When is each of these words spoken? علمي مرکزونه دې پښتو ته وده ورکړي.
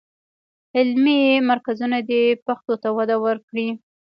علمي 0.77 1.21
مرکزونه 1.49 1.97
دې 2.09 2.21
پښتو 2.45 2.73
ته 2.81 2.89
وده 2.97 3.15
ورکړي. 3.25 3.67